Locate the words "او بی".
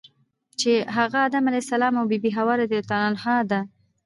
1.97-2.17